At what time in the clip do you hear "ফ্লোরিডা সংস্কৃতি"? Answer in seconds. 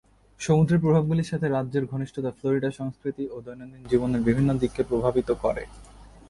2.31-3.23